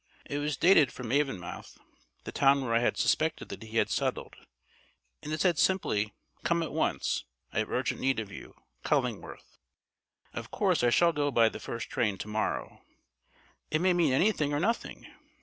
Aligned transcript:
It 0.25 0.39
was 0.39 0.57
dated 0.57 0.91
from 0.91 1.11
Avonmouth, 1.11 1.77
the 2.23 2.31
town 2.31 2.65
where 2.65 2.73
I 2.73 2.79
had 2.79 2.97
suspected 2.97 3.49
that 3.49 3.61
he 3.61 3.77
had 3.77 3.91
settled, 3.91 4.35
and 5.21 5.31
it 5.31 5.41
said 5.41 5.59
simply, 5.59 6.11
"Come 6.43 6.63
at 6.63 6.71
once. 6.71 7.25
I 7.53 7.59
have 7.59 7.69
urgent 7.69 8.01
need 8.01 8.19
of 8.19 8.31
you. 8.31 8.55
CULLINGWORTH." 8.83 9.59
Of 10.33 10.49
course, 10.49 10.81
I 10.83 10.89
shall 10.89 11.13
go 11.13 11.29
by 11.29 11.49
the 11.49 11.59
first 11.59 11.91
train 11.91 12.17
to 12.17 12.27
morrow. 12.27 12.81
It 13.69 13.79
may 13.79 13.93
mean 13.93 14.11
anything 14.11 14.51
or 14.55 14.59
nothing. 14.59 15.05